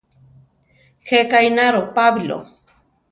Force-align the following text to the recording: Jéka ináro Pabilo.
Jéka 1.07 1.37
ináro 1.49 1.81
Pabilo. 1.95 2.39